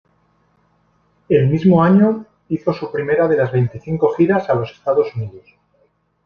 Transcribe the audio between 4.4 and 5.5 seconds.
a los Estados Unidos.